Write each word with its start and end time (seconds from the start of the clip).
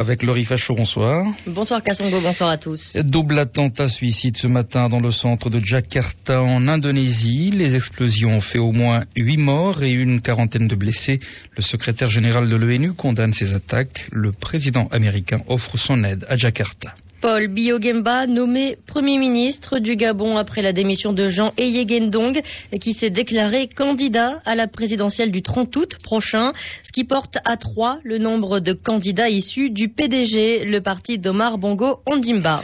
Avec 0.00 0.22
Laurie 0.22 0.44
Fachot, 0.44 0.76
bonsoir. 0.76 1.26
Bonsoir 1.44 1.82
Kassongo, 1.82 2.20
bonsoir 2.20 2.50
à 2.50 2.56
tous. 2.56 2.92
Double 2.94 3.36
attentat 3.40 3.88
suicide 3.88 4.36
ce 4.36 4.46
matin 4.46 4.88
dans 4.88 5.00
le 5.00 5.10
centre 5.10 5.50
de 5.50 5.58
Jakarta 5.58 6.40
en 6.40 6.68
Indonésie. 6.68 7.50
Les 7.50 7.74
explosions 7.74 8.30
ont 8.30 8.40
fait 8.40 8.60
au 8.60 8.70
moins 8.70 9.00
huit 9.16 9.38
morts 9.38 9.82
et 9.82 9.90
une 9.90 10.20
quarantaine 10.20 10.68
de 10.68 10.76
blessés. 10.76 11.18
Le 11.56 11.62
secrétaire 11.62 12.06
général 12.06 12.48
de 12.48 12.54
l'ONU 12.54 12.92
condamne 12.92 13.32
ces 13.32 13.54
attaques. 13.54 14.06
Le 14.12 14.30
président 14.30 14.86
américain 14.92 15.38
offre 15.48 15.76
son 15.76 16.04
aide 16.04 16.24
à 16.28 16.36
Jakarta. 16.36 16.94
Paul 17.20 17.48
Biogemba, 17.48 18.28
nommé 18.28 18.76
Premier 18.86 19.18
ministre 19.18 19.80
du 19.80 19.96
Gabon 19.96 20.36
après 20.36 20.62
la 20.62 20.72
démission 20.72 21.12
de 21.12 21.26
Jean 21.26 21.52
Eyegendong, 21.58 22.40
qui 22.80 22.92
s'est 22.92 23.10
déclaré 23.10 23.66
candidat 23.66 24.40
à 24.44 24.54
la 24.54 24.68
présidentielle 24.68 25.32
du 25.32 25.42
30 25.42 25.74
août 25.76 25.98
prochain, 26.00 26.52
ce 26.84 26.92
qui 26.92 27.02
porte 27.02 27.38
à 27.44 27.56
trois 27.56 27.98
le 28.04 28.18
nombre 28.18 28.60
de 28.60 28.72
candidats 28.72 29.28
issus 29.28 29.70
du 29.70 29.88
PDG, 29.88 30.64
le 30.64 30.80
parti 30.80 31.18
d'Omar 31.18 31.58
Bongo 31.58 32.00
Ondimba. 32.06 32.62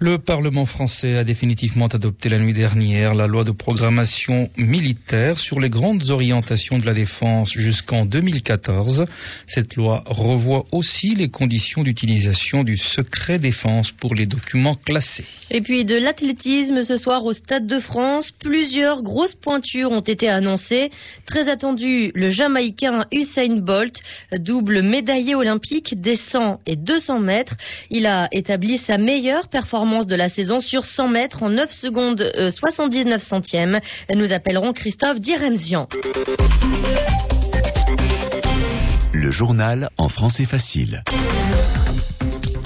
Le 0.00 0.18
Parlement 0.18 0.66
français 0.66 1.14
a 1.14 1.22
définitivement 1.22 1.86
adopté 1.86 2.28
la 2.28 2.40
nuit 2.40 2.52
dernière 2.52 3.14
la 3.14 3.28
loi 3.28 3.44
de 3.44 3.52
programmation 3.52 4.50
militaire 4.56 5.38
sur 5.38 5.60
les 5.60 5.70
grandes 5.70 6.10
orientations 6.10 6.80
de 6.80 6.84
la 6.86 6.94
défense 6.94 7.52
jusqu'en 7.52 8.04
2014. 8.04 9.04
Cette 9.46 9.76
loi 9.76 10.02
revoit 10.06 10.64
aussi 10.72 11.14
les 11.14 11.28
conditions 11.28 11.84
d'utilisation 11.84 12.64
du 12.64 12.76
secret 12.76 13.38
défense 13.38 13.92
pour 13.92 14.16
les 14.16 14.26
documents 14.26 14.74
classés. 14.74 15.26
Et 15.52 15.60
puis 15.60 15.84
de 15.84 15.94
l'athlétisme 15.94 16.82
ce 16.82 16.96
soir 16.96 17.24
au 17.24 17.32
Stade 17.32 17.68
de 17.68 17.78
France, 17.78 18.32
plusieurs 18.32 19.00
grosses 19.00 19.36
pointures 19.36 19.92
ont 19.92 20.00
été 20.00 20.28
annoncées. 20.28 20.90
Très 21.24 21.48
attendu, 21.48 22.10
le 22.16 22.30
Jamaïcain 22.30 23.04
Usain 23.12 23.60
Bolt, 23.60 24.02
double 24.32 24.82
médaillé 24.82 25.36
olympique 25.36 26.00
des 26.00 26.16
100 26.16 26.58
et 26.66 26.74
200 26.74 27.20
mètres. 27.20 27.54
Il 27.90 28.06
a 28.06 28.26
établi 28.32 28.76
sa 28.76 28.98
meilleure 28.98 29.46
performance 29.46 29.83
de 29.84 30.16
la 30.16 30.28
saison 30.28 30.60
sur 30.60 30.86
100 30.86 31.08
mètres 31.08 31.42
en 31.42 31.50
9 31.50 31.70
secondes 31.70 32.24
79 32.36 33.14
euh, 33.14 33.18
centièmes. 33.18 33.80
Nous 34.14 34.32
appellerons 34.32 34.72
Christophe 34.72 35.20
Diremzian. 35.20 35.88
Le 39.12 39.30
journal 39.30 39.90
en 39.98 40.08
français 40.08 40.46
facile. 40.46 41.02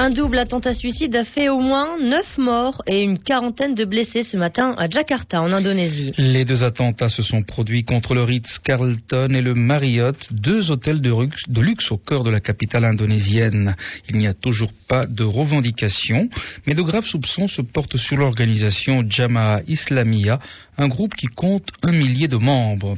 Un 0.01 0.11
double 0.11 0.39
attentat 0.39 0.75
suicide 0.75 1.17
a 1.17 1.25
fait 1.25 1.49
au 1.49 1.59
moins 1.59 1.99
9 2.01 2.39
morts 2.39 2.83
et 2.87 3.03
une 3.03 3.19
quarantaine 3.19 3.75
de 3.75 3.85
blessés 3.85 4.23
ce 4.23 4.37
matin 4.37 4.77
à 4.79 4.89
Jakarta, 4.89 5.43
en 5.43 5.51
Indonésie. 5.51 6.13
Les 6.19 6.45
deux 6.45 6.63
attentats 6.63 7.09
se 7.09 7.21
sont 7.21 7.43
produits 7.43 7.83
contre 7.83 8.15
le 8.15 8.23
Ritz-Carlton 8.23 9.35
et 9.35 9.43
le 9.43 9.55
Marriott, 9.55 10.29
deux 10.31 10.71
hôtels 10.71 11.01
de 11.01 11.61
luxe, 11.61 11.91
au 11.91 11.97
cœur 11.97 12.23
de 12.23 12.31
la 12.31 12.39
capitale 12.39 12.85
indonésienne. 12.85 13.75
Il 14.09 14.19
n'y 14.19 14.29
a 14.29 14.35
toujours 14.35 14.71
pas 14.87 15.05
de 15.05 15.25
revendication, 15.25 16.29
mais 16.69 16.75
de 16.75 16.83
graves 16.83 17.05
soupçons 17.05 17.49
se 17.49 17.61
portent 17.61 17.97
sur 17.97 18.19
l'organisation 18.19 19.03
Jama'a 19.05 19.63
Islamia, 19.67 20.39
un 20.79 20.87
groupe 20.87 21.17
qui 21.17 21.27
compte 21.27 21.71
un 21.83 21.91
millier 21.91 22.29
de 22.29 22.37
membres. 22.37 22.97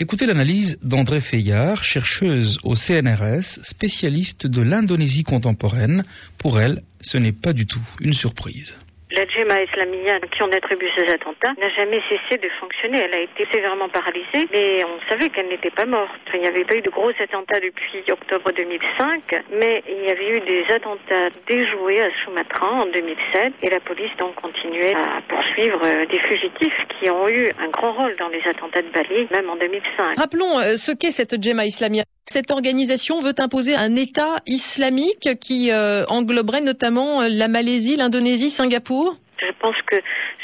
Écoutez 0.00 0.24
l'analyse 0.26 0.78
d'André 0.82 1.20
Fayard, 1.20 1.84
chercheuse 1.84 2.58
au 2.62 2.74
CNRS, 2.74 3.60
spécialiste 3.62 4.46
de 4.46 4.62
l'Indonésie 4.62 5.24
contemporaine. 5.24 6.04
Pour 6.38 6.60
elle, 6.60 6.82
ce 7.00 7.18
n'est 7.18 7.32
pas 7.32 7.52
du 7.52 7.66
tout 7.66 7.80
une 8.00 8.12
surprise. 8.12 8.76
La 9.10 9.24
Jemaah 9.24 9.62
Islamiyah, 9.62 10.20
qui 10.20 10.42
on 10.42 10.52
attribue 10.52 10.88
ces 10.94 11.08
attentats, 11.10 11.54
n'a 11.58 11.70
jamais 11.70 12.00
cessé 12.10 12.36
de 12.36 12.48
fonctionner. 12.60 13.00
Elle 13.00 13.14
a 13.14 13.20
été 13.20 13.46
sévèrement 13.50 13.88
paralysée, 13.88 14.44
mais 14.52 14.84
on 14.84 15.00
savait 15.08 15.30
qu'elle 15.30 15.48
n'était 15.48 15.70
pas 15.70 15.86
morte. 15.86 16.20
Il 16.34 16.40
n'y 16.40 16.46
avait 16.46 16.64
pas 16.64 16.76
eu 16.76 16.82
de 16.82 16.90
gros 16.90 17.08
attentats 17.08 17.58
depuis 17.58 18.04
octobre 18.12 18.52
2005, 18.52 19.44
mais 19.58 19.82
il 19.88 20.04
y 20.04 20.10
avait 20.10 20.28
eu 20.28 20.40
des 20.40 20.64
attentats 20.70 21.30
déjoués 21.48 22.02
à 22.02 22.10
Sumatra 22.22 22.68
en 22.68 22.86
2007, 22.92 23.54
et 23.62 23.70
la 23.70 23.80
police 23.80 24.12
donc 24.18 24.34
continuait 24.34 24.94
à 24.94 25.22
poursuivre 25.26 25.80
euh, 25.86 26.04
des 26.04 26.20
fugitifs 26.28 26.78
qui 27.00 27.08
ont 27.08 27.28
eu 27.30 27.48
un 27.58 27.70
grand 27.70 27.94
rôle 27.94 28.14
dans 28.18 28.28
les 28.28 28.42
attentats 28.44 28.82
de 28.82 28.90
Bali, 28.92 29.26
même 29.30 29.48
en 29.48 29.56
2005. 29.56 30.18
Rappelons 30.18 30.58
euh, 30.60 30.76
ce 30.76 30.92
qu'est 30.92 31.12
cette 31.12 31.42
Jemaah 31.42 31.64
Islamiyah. 31.64 32.04
Cette 32.30 32.50
organisation 32.50 33.20
veut 33.20 33.34
imposer 33.38 33.74
un 33.74 33.96
État 33.96 34.36
islamique 34.46 35.30
qui 35.40 35.72
euh, 35.72 36.04
engloberait 36.08 36.60
notamment 36.60 37.22
la 37.22 37.48
Malaisie, 37.48 37.96
l'Indonésie, 37.96 38.50
Singapour 38.50 39.16
je 39.40 39.52
pense 39.60 39.80
que 39.82 39.96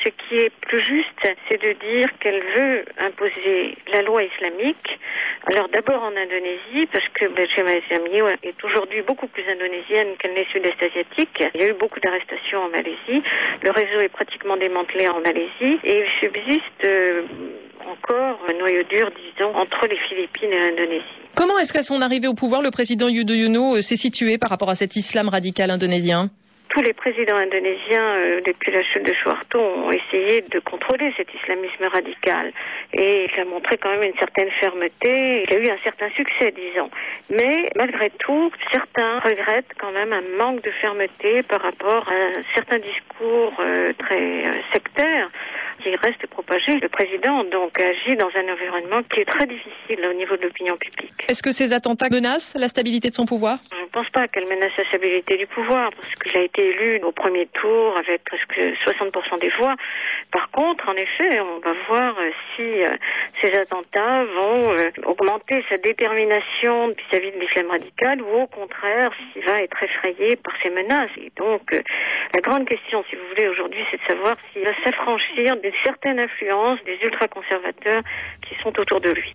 ce 0.05 0.09
qui 0.09 0.37
est 0.37 0.51
plus 0.61 0.81
juste, 0.81 1.29
c'est 1.49 1.61
de 1.61 1.73
dire 1.73 2.09
qu'elle 2.21 2.43
veut 2.57 2.85
imposer 2.99 3.77
la 3.93 4.03
loi 4.03 4.23
islamique. 4.23 4.99
Alors 5.47 5.69
d'abord 5.69 6.03
en 6.03 6.17
Indonésie, 6.17 6.87
parce 6.93 7.09
que 7.09 7.27
Jemaah 7.27 7.79
Islamiyah 7.79 8.37
est 8.43 8.63
aujourd'hui 8.65 9.03
beaucoup 9.03 9.27
plus 9.27 9.45
indonésienne 9.49 10.17
qu'elle 10.19 10.35
n'est 10.35 10.47
sud-est 10.47 10.83
asiatique. 10.83 11.43
Il 11.55 11.61
y 11.61 11.65
a 11.65 11.71
eu 11.71 11.75
beaucoup 11.75 12.01
d'arrestations 12.01 12.63
en 12.63 12.69
Malaisie. 12.69 13.23
Le 13.63 13.71
réseau 13.71 14.01
est 14.01 14.09
pratiquement 14.09 14.57
démantelé 14.57 15.09
en 15.09 15.21
Malaisie 15.21 15.79
et 15.83 16.05
il 16.05 16.09
subsiste 16.21 16.85
euh, 16.85 17.23
encore 17.87 18.39
un 18.49 18.59
noyau 18.59 18.83
dur, 18.85 19.11
disons, 19.11 19.55
entre 19.55 19.87
les 19.87 19.99
Philippines 20.09 20.53
et 20.53 20.59
l'Indonésie. 20.59 21.05
Comment 21.35 21.59
est-ce 21.59 21.73
qu'à 21.73 21.83
son 21.83 22.01
arrivée 22.01 22.29
au 22.29 22.35
pouvoir, 22.35 22.63
le 22.63 22.71
président 22.71 23.09
Yudhoyono 23.09 23.77
euh, 23.77 23.81
s'est 23.81 23.97
situé 23.97 24.39
par 24.39 24.51
rapport 24.51 24.71
à 24.71 24.75
cet 24.75 24.97
islam 24.97 25.29
radical 25.29 25.71
indonésien? 25.71 26.31
Tous 26.71 26.81
les 26.81 26.93
présidents 26.93 27.37
indonésiens, 27.37 28.17
euh, 28.17 28.41
depuis 28.45 28.73
la 28.73 28.83
chute 28.83 29.05
de 29.05 29.15
Suharto, 29.15 29.61
ont 29.61 29.93
essayé 29.93 30.43
de 30.43 30.59
contrôler 30.59 31.13
cet 31.17 31.33
islamisme 31.33 31.85
radical. 31.85 32.53
Et 32.93 33.29
il 33.31 33.41
a 33.41 33.45
montré 33.45 33.77
quand 33.77 33.91
même 33.91 34.03
une 34.03 34.19
certaine 34.19 34.51
fermeté. 34.59 35.45
Il 35.45 35.55
a 35.55 35.59
eu 35.61 35.71
un 35.71 35.79
certain 35.85 36.09
succès, 36.11 36.53
disons. 36.53 36.91
Mais 37.31 37.71
malgré 37.77 38.11
tout, 38.19 38.51
certains 38.73 39.21
regrettent 39.21 39.73
quand 39.79 39.93
même 39.93 40.13
un 40.13 40.23
manque 40.37 40.63
de 40.63 40.71
fermeté 40.71 41.43
par 41.45 41.61
rapport 41.61 42.09
à 42.09 42.41
certains 42.55 42.79
discours 42.79 43.53
euh, 43.61 43.93
très 43.99 44.47
euh, 44.47 44.55
sectaires 44.73 45.31
qui 45.83 45.95
reste 45.97 46.27
propagé. 46.29 46.79
Le 46.81 46.89
président 46.89 47.45
donc 47.45 47.79
agit 47.81 48.17
dans 48.17 48.31
un 48.35 48.53
environnement 48.53 49.03
qui 49.05 49.21
est 49.21 49.25
très 49.25 49.47
difficile 49.47 50.05
au 50.11 50.15
niveau 50.15 50.37
de 50.37 50.43
l'opinion 50.43 50.77
publique. 50.77 51.13
Est-ce 51.29 51.43
que 51.43 51.53
ces 51.53 51.73
attentats 51.73 52.09
menacent 52.11 52.55
la 52.57 52.69
stabilité 52.69 53.09
de 53.09 53.15
son 53.15 53.27
pouvoir? 53.27 53.59
Je 53.73 53.83
ne 53.83 53.89
pense 53.89 54.11
pas 54.11 54.29
qu'elle 54.29 54.47
menace 54.47 54.73
la 54.77 54.85
stabilité 54.85 55.37
du 55.37 55.47
pouvoir 55.47 55.91
parce 55.91 56.15
qu'il 56.15 56.37
a 56.37 56.43
été 56.43 56.63
élu 56.71 57.01
au 57.03 57.13
premier 57.13 57.47
tour 57.47 57.97
avec 57.97 58.25
presque 58.25 58.59
60% 58.85 59.41
des 59.41 59.51
voix. 59.59 59.75
Par 60.35 60.51
contre, 60.51 60.89
en 60.89 60.95
effet, 60.95 61.39
on 61.39 61.61
va 61.61 61.73
voir 61.87 62.19
euh, 62.19 62.31
si 62.57 62.83
euh, 62.83 62.91
ces 63.41 63.53
attentats 63.53 64.25
vont 64.25 64.73
euh, 64.73 64.91
augmenter 65.05 65.65
sa 65.69 65.77
détermination 65.77 66.89
vis-à-vis 66.89 67.31
de 67.31 67.39
l'islam 67.39 67.71
radical 67.71 68.21
ou 68.21 68.41
au 68.43 68.47
contraire 68.49 69.13
s'il 69.33 69.45
va 69.45 69.63
être 69.63 69.81
effrayé 69.81 70.35
par 70.35 70.53
ces 70.61 70.71
menaces. 70.71 71.17
Et 71.19 71.31
donc, 71.37 71.71
la 71.71 72.41
grande 72.41 72.67
question, 72.67 73.05
si 73.09 73.15
vous 73.15 73.23
voulez, 73.29 73.47
aujourd'hui, 73.47 73.85
c'est 73.93 74.03
de 74.03 74.07
savoir 74.09 74.37
s'il 74.53 74.65
va 74.65 74.73
s'affranchir 74.83 75.57
d'une 75.59 75.73
certaine 75.85 76.19
influence 76.19 76.83
des 76.83 76.99
ultra-conservateurs 77.05 78.03
qui 78.43 78.57
sont 78.57 78.77
autour 78.77 79.01
de 79.01 79.11
lui. 79.11 79.35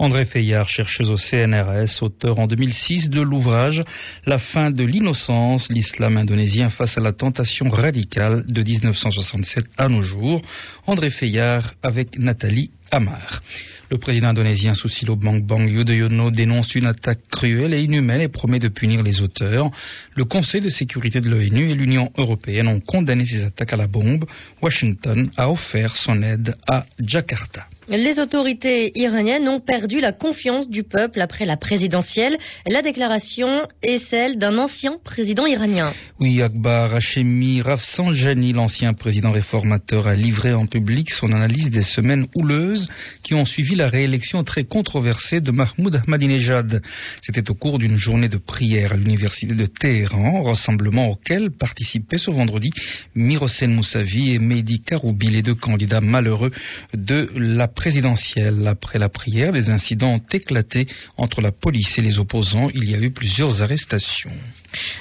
André 0.00 0.24
Fayard, 0.24 0.68
chercheuse 0.68 1.10
au 1.10 1.16
CNRS, 1.16 2.02
auteur 2.02 2.38
en 2.38 2.46
2006 2.46 3.10
de 3.10 3.20
l'ouvrage 3.20 3.82
La 4.26 4.38
fin 4.38 4.70
de 4.70 4.84
l'innocence, 4.84 5.72
l'islam 5.72 6.16
indonésien 6.16 6.70
face 6.70 6.96
à 6.98 7.00
la 7.00 7.12
tentation 7.12 7.68
radicale 7.68 8.44
de 8.46 8.62
1967 8.62 9.64
à 9.76 9.88
nos 9.88 10.02
jours. 10.02 10.40
André 10.86 11.10
Fayard 11.10 11.74
avec 11.82 12.16
Nathalie 12.16 12.70
Amar. 12.92 13.42
Le 13.90 13.96
président 13.96 14.28
indonésien 14.28 14.74
Susilo 14.74 15.16
Bambang 15.16 15.66
Yudhoyono 15.66 16.30
dénonce 16.30 16.74
une 16.74 16.86
attaque 16.86 17.20
cruelle 17.30 17.72
et 17.72 17.82
inhumaine 17.82 18.20
et 18.20 18.28
promet 18.28 18.58
de 18.58 18.68
punir 18.68 19.02
les 19.02 19.22
auteurs. 19.22 19.70
Le 20.14 20.24
Conseil 20.24 20.60
de 20.60 20.68
sécurité 20.68 21.20
de 21.20 21.30
l'ONU 21.30 21.70
et 21.70 21.74
l'Union 21.74 22.10
européenne 22.18 22.68
ont 22.68 22.80
condamné 22.80 23.24
ces 23.24 23.44
attaques 23.44 23.72
à 23.72 23.76
la 23.76 23.86
bombe. 23.86 24.26
Washington 24.60 25.30
a 25.36 25.50
offert 25.50 25.96
son 25.96 26.22
aide 26.22 26.54
à 26.68 26.84
Jakarta. 26.98 27.66
Les 27.90 28.20
autorités 28.20 28.92
iraniennes 28.98 29.48
ont 29.48 29.60
perdu 29.60 30.00
la 30.00 30.12
confiance 30.12 30.68
du 30.68 30.82
peuple 30.82 31.22
après 31.22 31.46
la 31.46 31.56
présidentielle. 31.56 32.36
La 32.66 32.82
déclaration 32.82 33.66
est 33.82 33.96
celle 33.96 34.36
d'un 34.36 34.58
ancien 34.58 34.98
président 35.02 35.46
iranien. 35.46 35.90
Oui, 36.20 36.42
Akbar 36.42 36.94
Hashemi 36.94 37.62
Rafsanjani, 37.62 38.52
l'ancien 38.52 38.92
président 38.92 39.30
réformateur, 39.30 40.06
a 40.06 40.14
livré 40.14 40.52
en 40.52 40.66
public 40.66 41.10
son 41.10 41.32
analyse 41.32 41.70
des 41.70 41.80
semaines 41.80 42.26
houleuses 42.34 42.90
qui 43.22 43.34
ont 43.34 43.46
suivi 43.46 43.74
la 43.78 43.88
réélection 43.88 44.42
très 44.42 44.64
controversée 44.64 45.40
de 45.40 45.52
Mahmoud 45.52 45.94
Ahmadinejad. 45.94 46.82
C'était 47.22 47.48
au 47.48 47.54
cours 47.54 47.78
d'une 47.78 47.96
journée 47.96 48.28
de 48.28 48.36
prière 48.36 48.92
à 48.92 48.96
l'université 48.96 49.54
de 49.54 49.66
Téhéran, 49.66 50.42
rassemblement 50.42 51.08
auquel 51.10 51.52
participaient 51.52 52.18
ce 52.18 52.32
vendredi 52.32 52.70
Mirosen 53.14 53.72
Moussavi 53.72 54.32
et 54.32 54.40
Mehdi 54.40 54.80
Karoubi, 54.80 55.28
les 55.28 55.42
deux 55.42 55.54
candidats 55.54 56.00
malheureux 56.00 56.50
de 56.92 57.30
la 57.36 57.68
présidentielle. 57.68 58.66
Après 58.66 58.98
la 58.98 59.08
prière, 59.08 59.52
des 59.52 59.70
incidents 59.70 60.14
ont 60.14 60.26
éclaté 60.32 60.88
entre 61.16 61.40
la 61.40 61.52
police 61.52 61.98
et 61.98 62.02
les 62.02 62.18
opposants. 62.18 62.70
Il 62.74 62.90
y 62.90 62.96
a 62.96 62.98
eu 62.98 63.12
plusieurs 63.12 63.62
arrestations. 63.62 64.32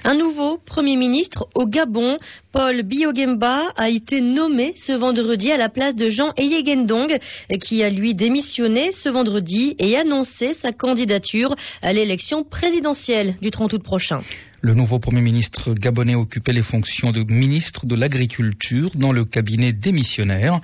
Un 0.04 0.16
nouveau 0.16 0.60
Premier 0.64 0.98
ministre 0.98 1.48
au 1.56 1.66
Gabon, 1.66 2.20
Paul 2.52 2.84
Biogemba, 2.84 3.74
a 3.76 3.90
été 3.90 4.22
nommé 4.22 4.74
ce 4.78 4.94
vendredi 4.94 5.52
à 5.52 5.58
la 5.58 5.70
place 5.70 5.96
de 5.96 6.10
Jean 6.10 6.32
Eyegendong, 6.38 7.18
qui 7.60 7.84
a 7.84 7.90
lui 7.90 8.14
démissionné 8.14 8.67
ce 8.92 9.10
vendredi 9.10 9.76
et 9.80 9.98
annoncé 9.98 10.52
sa 10.54 10.72
candidature 10.72 11.56
à 11.82 11.94
l'élection 11.94 12.44
présidentielle 12.44 13.36
du 13.42 13.50
30 13.50 13.74
août 13.74 13.84
prochain. 13.84 14.22
Le 14.60 14.74
nouveau 14.74 14.98
Premier 14.98 15.22
ministre 15.22 15.76
gabonais 15.76 16.16
occupait 16.16 16.52
les 16.52 16.64
fonctions 16.64 17.12
de 17.12 17.22
ministre 17.32 17.86
de 17.86 17.94
l'Agriculture 17.94 18.90
dans 18.96 19.12
le 19.12 19.24
cabinet 19.24 19.72
démissionnaire. 19.72 20.62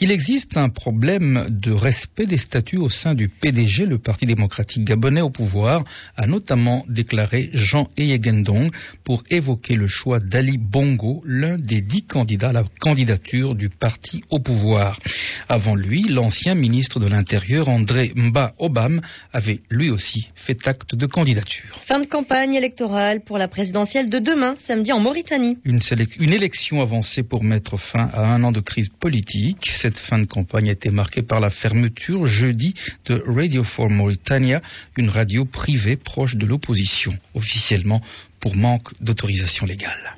Il 0.00 0.10
existe 0.10 0.56
un 0.56 0.70
problème 0.70 1.48
de 1.50 1.70
respect 1.70 2.24
des 2.24 2.38
statuts 2.38 2.78
au 2.78 2.88
sein 2.88 3.12
du 3.12 3.28
PDG, 3.28 3.84
le 3.84 3.98
Parti 3.98 4.24
démocratique 4.24 4.84
gabonais 4.84 5.20
au 5.20 5.28
pouvoir, 5.28 5.84
a 6.16 6.26
notamment 6.26 6.86
déclaré 6.88 7.50
Jean 7.52 7.90
Eyegendong 7.98 8.70
pour 9.04 9.22
évoquer 9.30 9.74
le 9.74 9.88
choix 9.88 10.20
d'Ali 10.20 10.56
Bongo, 10.56 11.22
l'un 11.26 11.58
des 11.58 11.82
dix 11.82 12.04
candidats 12.04 12.48
à 12.48 12.52
la 12.54 12.64
candidature 12.80 13.54
du 13.54 13.68
parti 13.68 14.22
au 14.30 14.38
pouvoir. 14.38 14.98
Avant 15.50 15.74
lui, 15.74 16.08
l'ancien 16.08 16.54
ministre 16.54 16.98
de 16.98 17.08
l'Intérieur, 17.08 17.68
André 17.68 18.10
Mba 18.16 18.54
Obam, 18.58 19.02
avait 19.34 19.60
lui 19.68 19.90
aussi 19.90 20.30
fait 20.34 20.66
acte 20.66 20.94
de 20.94 21.04
candidature. 21.04 21.78
Fin 21.82 22.00
de 22.00 22.06
campagne 22.06 22.54
électorale 22.54 23.20
pour 23.20 23.33
la 23.38 23.48
présidentielle 23.48 24.08
de 24.08 24.18
demain, 24.18 24.54
samedi 24.58 24.92
en 24.92 25.00
Mauritanie. 25.00 25.58
Une, 25.64 25.80
une, 26.20 26.32
élection 26.32 26.80
avancée 26.80 27.22
pour 27.22 27.42
mettre 27.42 27.76
fin 27.76 28.08
à 28.12 28.22
un 28.22 28.42
an 28.44 28.52
de 28.52 28.60
crise 28.60 28.88
politique. 28.88 29.70
Cette 29.70 29.98
fin 29.98 30.18
de 30.18 30.26
campagne 30.26 30.68
a 30.68 30.72
été 30.72 30.90
marquée 30.90 31.22
par 31.22 31.40
la 31.40 31.50
fermeture 31.50 32.26
jeudi 32.26 32.74
de 33.06 33.22
Radio 33.26 33.64
for 33.64 33.90
Mauritania, 33.90 34.60
une 34.96 35.08
radio 35.08 35.44
privée 35.44 35.96
proche 35.96 36.36
de 36.36 36.46
l'opposition, 36.46 37.12
officiellement 37.34 38.00
pour 38.40 38.56
manque 38.56 38.90
d'autorisation 39.00 39.66
légale. 39.66 40.16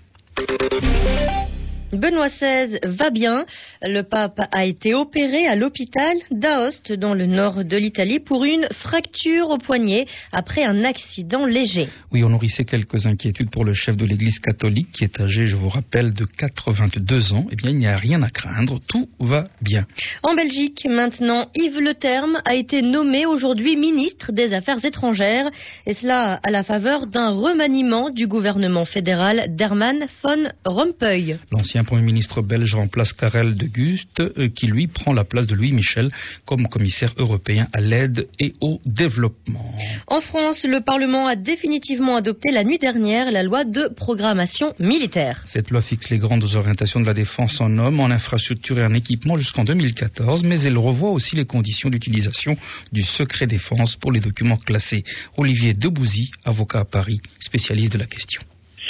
Benoît 1.96 2.28
XVI 2.28 2.78
va 2.84 3.10
bien. 3.10 3.46
Le 3.82 4.02
pape 4.02 4.40
a 4.52 4.64
été 4.64 4.94
opéré 4.94 5.46
à 5.46 5.54
l'hôpital 5.54 6.16
d'Aoste 6.30 6.92
dans 6.92 7.14
le 7.14 7.26
nord 7.26 7.64
de 7.64 7.76
l'Italie 7.76 8.20
pour 8.20 8.44
une 8.44 8.68
fracture 8.72 9.50
au 9.50 9.58
poignet 9.58 10.06
après 10.32 10.64
un 10.64 10.84
accident 10.84 11.46
léger. 11.46 11.88
Oui, 12.12 12.22
on 12.22 12.28
nourrissait 12.28 12.64
quelques 12.64 13.06
inquiétudes 13.06 13.50
pour 13.50 13.64
le 13.64 13.72
chef 13.72 13.96
de 13.96 14.04
l'Église 14.04 14.38
catholique 14.38 14.90
qui 14.92 15.04
est 15.04 15.20
âgé, 15.20 15.46
je 15.46 15.56
vous 15.56 15.68
rappelle, 15.68 16.12
de 16.12 16.24
82 16.24 17.32
ans. 17.32 17.46
Eh 17.50 17.56
bien, 17.56 17.70
il 17.70 17.78
n'y 17.78 17.86
a 17.86 17.96
rien 17.96 18.22
à 18.22 18.30
craindre, 18.30 18.78
tout 18.88 19.08
va 19.18 19.44
bien. 19.60 19.86
En 20.22 20.34
Belgique, 20.34 20.86
maintenant, 20.88 21.46
Yves 21.54 21.80
Le 21.80 21.94
Terme 21.94 22.40
a 22.44 22.54
été 22.54 22.82
nommé 22.82 23.26
aujourd'hui 23.26 23.76
ministre 23.76 24.32
des 24.32 24.52
Affaires 24.52 24.84
étrangères 24.84 25.50
et 25.86 25.92
cela 25.92 26.40
à 26.42 26.50
la 26.50 26.62
faveur 26.62 27.06
d'un 27.06 27.30
remaniement 27.30 28.10
du 28.10 28.26
gouvernement 28.26 28.84
fédéral 28.84 29.46
d'Herman 29.56 30.06
von 30.22 30.48
Rompuy. 30.64 31.36
L'ancien 31.50 31.84
Premier 31.86 32.02
ministre 32.02 32.42
belge 32.42 32.74
remplace 32.74 33.12
Karel 33.12 33.56
de 33.56 33.66
Gucht, 33.66 34.20
euh, 34.20 34.48
qui 34.48 34.66
lui 34.66 34.88
prend 34.88 35.12
la 35.12 35.24
place 35.24 35.46
de 35.46 35.54
Louis 35.54 35.72
Michel 35.72 36.10
comme 36.44 36.66
commissaire 36.66 37.14
européen 37.16 37.68
à 37.72 37.80
l'aide 37.80 38.28
et 38.40 38.54
au 38.60 38.80
développement. 38.84 39.74
En 40.08 40.20
France, 40.20 40.64
le 40.64 40.80
Parlement 40.80 41.26
a 41.28 41.36
définitivement 41.36 42.16
adopté 42.16 42.50
la 42.50 42.64
nuit 42.64 42.78
dernière 42.78 43.30
la 43.30 43.42
loi 43.44 43.64
de 43.64 43.88
programmation 43.94 44.74
militaire. 44.80 45.44
Cette 45.46 45.70
loi 45.70 45.80
fixe 45.80 46.10
les 46.10 46.18
grandes 46.18 46.56
orientations 46.56 47.00
de 47.00 47.06
la 47.06 47.14
défense 47.14 47.60
en 47.60 47.78
hommes, 47.78 48.00
en 48.00 48.10
infrastructure 48.10 48.78
et 48.80 48.84
en 48.84 48.94
équipement 48.94 49.36
jusqu'en 49.36 49.64
2014, 49.64 50.42
mais 50.42 50.60
elle 50.62 50.78
revoit 50.78 51.10
aussi 51.10 51.36
les 51.36 51.46
conditions 51.46 51.88
d'utilisation 51.88 52.56
du 52.92 53.04
secret 53.04 53.46
défense 53.46 53.94
pour 53.96 54.10
les 54.10 54.20
documents 54.20 54.56
classés. 54.56 55.04
Olivier 55.36 55.72
Debouzy, 55.72 56.32
avocat 56.44 56.80
à 56.80 56.84
Paris, 56.84 57.20
spécialiste 57.38 57.92
de 57.92 57.98
la 57.98 58.06
question 58.06 58.42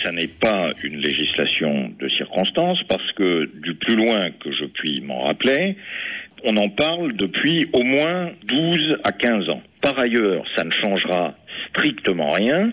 ça 0.03 0.13
n'est 0.13 0.29
pas 0.29 0.71
une 0.83 0.99
législation 0.99 1.91
de 1.99 2.09
circonstance 2.09 2.83
parce 2.85 3.13
que 3.13 3.51
du 3.63 3.75
plus 3.75 3.97
loin 3.97 4.31
que 4.31 4.53
je 4.53 4.65
puis 4.67 5.01
m'en 5.01 5.25
rappeler, 5.25 5.77
on 6.45 6.57
en 6.57 6.69
parle 6.69 7.15
depuis 7.15 7.69
au 7.73 7.83
moins 7.83 8.31
12 8.45 8.99
à 9.05 9.13
15 9.13 9.49
ans. 9.49 9.63
Par 9.81 9.99
ailleurs, 9.99 10.45
ça 10.55 10.65
ne 10.65 10.71
changera 10.71 11.35
strictement 11.69 12.31
rien 12.31 12.73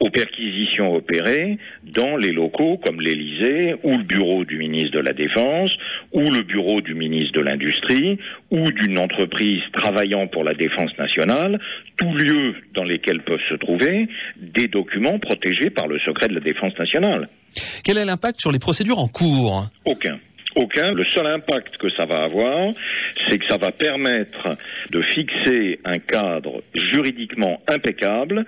aux 0.00 0.10
perquisitions 0.10 0.94
opérées 0.94 1.58
dans 1.84 2.16
les 2.16 2.32
locaux 2.32 2.78
comme 2.78 3.00
l'Élysée 3.00 3.74
ou 3.82 3.98
le 3.98 4.04
bureau 4.04 4.44
du 4.44 4.56
ministre 4.56 4.96
de 4.96 5.02
la 5.02 5.12
Défense 5.12 5.70
ou 6.12 6.20
le 6.20 6.42
bureau 6.42 6.80
du 6.80 6.94
ministre 6.94 7.38
de 7.38 7.44
l'Industrie 7.44 8.18
ou 8.50 8.72
d'une 8.72 8.98
entreprise 8.98 9.60
travaillant 9.72 10.26
pour 10.26 10.44
la 10.44 10.54
défense 10.54 10.96
nationale, 10.98 11.60
tous 11.96 12.14
lieux 12.14 12.54
dans 12.74 12.84
lesquels 12.84 13.22
peuvent 13.22 13.38
se 13.48 13.54
trouver 13.54 14.08
des 14.36 14.68
documents 14.68 15.18
protégés 15.18 15.70
par 15.70 15.86
le 15.86 15.98
secret 16.00 16.28
de 16.28 16.34
la 16.34 16.40
défense 16.40 16.76
nationale. 16.78 17.28
Quel 17.84 17.98
est 17.98 18.04
l'impact 18.04 18.40
sur 18.40 18.52
les 18.52 18.58
procédures 18.58 18.98
en 18.98 19.08
cours? 19.08 19.66
Aucun. 19.84 20.18
Aucun. 20.56 20.92
Le 20.92 21.04
seul 21.04 21.26
impact 21.26 21.76
que 21.76 21.88
ça 21.90 22.06
va 22.06 22.22
avoir, 22.22 22.72
c'est 23.28 23.38
que 23.38 23.46
ça 23.46 23.56
va 23.56 23.70
permettre 23.70 24.56
de 24.90 25.02
fixer 25.02 25.78
un 25.84 25.98
cadre 25.98 26.62
juridiquement 26.74 27.60
impeccable 27.68 28.44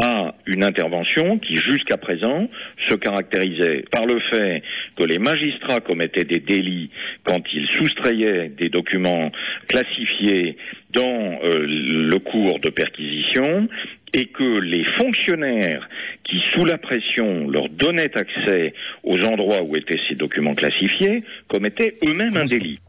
à 0.00 0.34
une 0.46 0.62
intervention 0.62 1.38
qui 1.38 1.56
jusqu'à 1.56 1.98
présent 1.98 2.48
se 2.88 2.94
caractérisait 2.94 3.84
par 3.90 4.06
le 4.06 4.18
fait 4.20 4.62
que 4.96 5.02
les 5.02 5.18
magistrats 5.18 5.80
commettaient 5.80 6.24
des 6.24 6.40
délits 6.40 6.90
quand 7.24 7.42
ils 7.52 7.68
soustrayaient 7.78 8.48
des 8.48 8.70
documents 8.70 9.30
classifiés 9.68 10.56
dans 10.92 11.38
euh, 11.44 11.66
le 11.66 12.18
cours 12.18 12.60
de 12.60 12.70
perquisition 12.70 13.68
et 14.12 14.26
que 14.26 14.60
les 14.60 14.84
fonctionnaires 14.98 15.88
qui, 16.24 16.42
sous 16.52 16.64
la 16.64 16.78
pression, 16.78 17.48
leur 17.48 17.68
donnaient 17.68 18.16
accès 18.16 18.74
aux 19.04 19.20
endroits 19.22 19.62
où 19.62 19.76
étaient 19.76 20.00
ces 20.08 20.14
documents 20.14 20.54
classifiés, 20.54 21.22
commettaient 21.48 21.94
eux-mêmes 22.06 22.36
un 22.36 22.44
délit. 22.44 22.80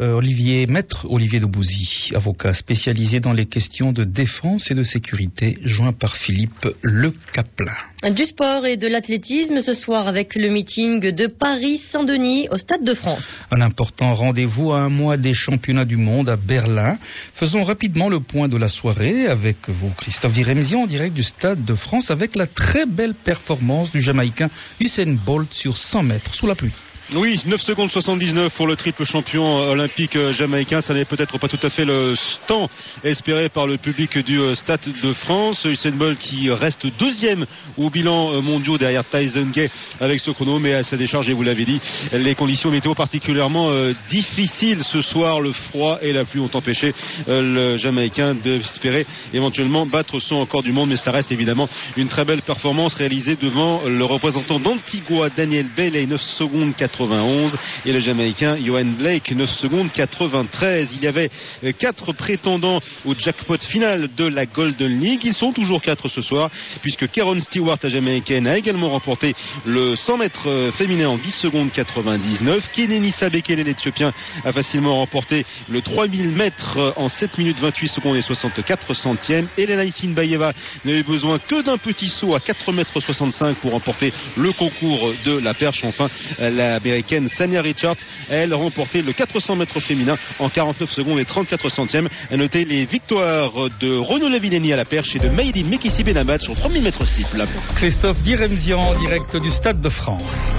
Euh, 0.00 0.14
Olivier, 0.14 0.66
maître 0.66 1.06
Olivier 1.08 1.38
Debouzy, 1.38 2.10
avocat 2.16 2.52
spécialisé 2.52 3.20
dans 3.20 3.32
les 3.32 3.46
questions 3.46 3.92
de 3.92 4.02
défense 4.02 4.72
et 4.72 4.74
de 4.74 4.82
sécurité, 4.82 5.56
joint 5.62 5.92
par 5.92 6.16
Philippe 6.16 6.66
Le 6.82 7.12
Caplin. 7.32 7.76
Du 8.10 8.24
sport 8.24 8.66
et 8.66 8.76
de 8.76 8.88
l'athlétisme 8.88 9.60
ce 9.60 9.72
soir 9.72 10.08
avec 10.08 10.34
le 10.34 10.50
meeting 10.50 10.98
de 10.98 11.28
Paris-Saint-Denis 11.28 12.48
au 12.50 12.58
Stade 12.58 12.82
de 12.82 12.92
France. 12.92 13.44
Un 13.52 13.60
important 13.60 14.14
rendez-vous 14.14 14.72
à 14.72 14.80
un 14.80 14.88
mois 14.88 15.16
des 15.16 15.32
championnats 15.32 15.84
du 15.84 15.96
monde 15.96 16.28
à 16.28 16.34
Berlin. 16.34 16.98
Faisons 17.32 17.62
rapidement 17.62 18.08
le 18.08 18.18
point 18.18 18.48
de 18.48 18.56
la 18.56 18.66
soirée 18.66 19.28
avec 19.28 19.68
vous, 19.68 19.92
Christophe 19.96 20.32
Diremzian, 20.32 20.80
en 20.80 20.86
direct 20.86 21.14
du 21.14 21.22
Stade 21.22 21.64
de 21.64 21.74
France 21.76 22.10
avec 22.10 22.34
la 22.34 22.48
très 22.48 22.84
belle 22.84 23.14
performance 23.14 23.92
du 23.92 24.00
Jamaïcain 24.00 24.50
Usain 24.80 25.14
Bolt 25.24 25.54
sur 25.54 25.78
100 25.78 26.02
mètres 26.02 26.34
sous 26.34 26.48
la 26.48 26.56
pluie. 26.56 26.72
Oui, 27.12 27.40
9 27.46 27.60
secondes 27.60 27.90
79 27.90 28.52
pour 28.54 28.66
le 28.66 28.76
triple 28.76 29.04
champion 29.04 29.58
olympique 29.58 29.83
jamaïcain. 30.32 30.80
Ça 30.80 30.94
n'est 30.94 31.04
peut-être 31.04 31.38
pas 31.38 31.48
tout 31.48 31.58
à 31.62 31.68
fait 31.68 31.84
le 31.84 32.14
temps 32.46 32.68
espéré 33.02 33.48
par 33.48 33.66
le 33.66 33.76
public 33.76 34.18
du 34.18 34.40
Stade 34.54 34.80
de 35.02 35.12
France. 35.12 35.64
Usain 35.64 35.90
Bolt 35.90 36.18
qui 36.18 36.50
reste 36.50 36.86
deuxième 36.98 37.46
au 37.76 37.90
bilan 37.90 38.40
mondial 38.42 38.78
derrière 38.78 39.04
Tyson 39.04 39.48
Gay 39.52 39.70
avec 40.00 40.20
ce 40.20 40.30
chrono, 40.30 40.58
mais 40.58 40.72
à 40.72 40.82
sa 40.82 40.96
décharge, 40.96 41.28
et 41.28 41.34
vous 41.34 41.42
l'avez 41.42 41.64
dit, 41.64 41.80
les 42.12 42.34
conditions 42.34 42.70
météo 42.70 42.94
particulièrement 42.94 43.70
difficiles 44.08 44.82
ce 44.82 45.02
soir. 45.02 45.40
Le 45.40 45.52
froid 45.52 45.98
et 46.00 46.12
la 46.12 46.24
pluie 46.24 46.40
ont 46.40 46.50
empêché 46.54 46.94
le 47.28 47.76
Jamaïcain 47.76 48.34
d'espérer 48.34 49.06
éventuellement 49.34 49.84
battre 49.84 50.20
son 50.20 50.40
record 50.40 50.62
du 50.62 50.72
monde, 50.72 50.88
mais 50.90 50.96
ça 50.96 51.10
reste 51.10 51.32
évidemment 51.32 51.68
une 51.96 52.08
très 52.08 52.24
belle 52.24 52.40
performance 52.42 52.94
réalisée 52.94 53.36
devant 53.36 53.82
le 53.86 54.04
représentant 54.04 54.58
d'Antigua, 54.58 55.28
Daniel 55.28 55.66
Bailey, 55.76 56.06
9 56.06 56.20
secondes 56.20 56.74
4 56.74 56.94
91 56.94 57.56
et 57.86 57.92
le 57.92 58.00
Jamaïcain 58.00 58.56
Johan 58.64 58.84
Blake 58.84 59.32
9 59.32 59.50
secondes 59.50 59.73
93. 59.82 60.92
Il 60.92 61.02
y 61.02 61.06
avait 61.06 61.30
quatre 61.78 62.12
prétendants 62.12 62.80
au 63.04 63.14
jackpot 63.16 63.58
final 63.58 64.08
de 64.16 64.24
la 64.24 64.46
Golden 64.46 65.00
League. 65.00 65.20
Ils 65.24 65.34
sont 65.34 65.52
toujours 65.52 65.82
quatre 65.82 66.08
ce 66.08 66.22
soir 66.22 66.50
puisque 66.82 67.10
Karen 67.10 67.40
Stewart, 67.40 67.78
la 67.82 67.88
Jamaïcaine, 67.88 68.46
a 68.46 68.56
également 68.56 68.88
remporté 68.90 69.34
le 69.66 69.96
100 69.96 70.18
mètres 70.18 70.70
féminin 70.76 71.08
en 71.08 71.18
10 71.18 71.30
secondes 71.30 71.72
99. 71.72 72.70
Keneni 72.72 73.10
Sabekele, 73.10 73.62
l'Éthiopien, 73.62 74.12
a 74.44 74.52
facilement 74.52 74.96
remporté 74.96 75.44
le 75.68 75.80
3000 75.80 76.30
mètres 76.30 76.94
en 76.96 77.08
7 77.08 77.38
minutes 77.38 77.60
28 77.60 77.88
secondes 77.88 78.16
et 78.16 78.20
64 78.22 78.94
centièmes. 78.94 79.48
Elena 79.58 79.84
Bayeva 80.08 80.52
n'avait 80.84 81.02
besoin 81.02 81.38
que 81.38 81.62
d'un 81.62 81.78
petit 81.78 82.08
saut 82.08 82.34
à 82.34 82.40
4 82.40 82.72
mètres 82.72 83.00
65 83.00 83.56
pour 83.56 83.72
remporter 83.72 84.12
le 84.36 84.52
concours 84.52 85.12
de 85.24 85.38
la 85.38 85.54
perche. 85.54 85.84
Enfin, 85.84 86.08
la 86.38 86.74
américaine 86.76 87.28
Sania 87.28 87.62
Richards, 87.62 87.96
elle 88.28 88.54
remporté 88.54 89.02
le 89.02 89.12
400 89.12 89.56
mètres 89.56 89.63
féminin 89.80 90.16
en 90.38 90.48
49 90.48 90.90
secondes 90.90 91.18
et 91.18 91.24
34 91.24 91.68
centièmes. 91.68 92.08
À 92.30 92.36
noter 92.36 92.64
les 92.64 92.84
victoires 92.84 93.52
de 93.80 93.96
Renaud 93.96 94.28
Lavillény 94.28 94.72
à 94.72 94.76
la 94.76 94.84
perche 94.84 95.16
et 95.16 95.18
de 95.18 95.28
Maïdine 95.28 95.68
Mekissi 95.68 96.04
Benabat 96.04 96.38
sur 96.40 96.54
3000 96.54 96.82
mètres 96.82 97.04
steeple. 97.04 97.44
Christophe 97.76 98.22
Diremzian 98.22 98.80
en 98.80 98.98
direct 98.98 99.36
du 99.36 99.50
Stade 99.50 99.80
de 99.80 99.88
France. 99.88 100.52